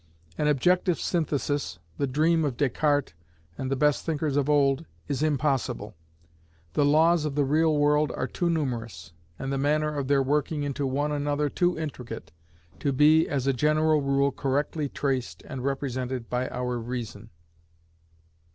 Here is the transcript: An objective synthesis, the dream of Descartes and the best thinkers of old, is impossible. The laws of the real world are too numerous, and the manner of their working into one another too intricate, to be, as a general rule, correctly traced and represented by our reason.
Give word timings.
An 0.35 0.47
objective 0.47 0.99
synthesis, 0.99 1.77
the 1.99 2.07
dream 2.07 2.43
of 2.43 2.57
Descartes 2.57 3.13
and 3.55 3.69
the 3.69 3.75
best 3.75 4.03
thinkers 4.03 4.35
of 4.35 4.49
old, 4.49 4.87
is 5.07 5.21
impossible. 5.21 5.93
The 6.73 6.83
laws 6.83 7.23
of 7.23 7.35
the 7.35 7.45
real 7.45 7.77
world 7.77 8.11
are 8.15 8.25
too 8.25 8.49
numerous, 8.49 9.13
and 9.37 9.53
the 9.53 9.59
manner 9.59 9.95
of 9.95 10.07
their 10.07 10.23
working 10.23 10.63
into 10.63 10.87
one 10.87 11.11
another 11.11 11.49
too 11.49 11.77
intricate, 11.77 12.31
to 12.79 12.91
be, 12.91 13.27
as 13.29 13.45
a 13.45 13.53
general 13.53 14.01
rule, 14.01 14.31
correctly 14.31 14.89
traced 14.89 15.43
and 15.43 15.63
represented 15.63 16.31
by 16.31 16.49
our 16.49 16.79
reason. 16.79 17.29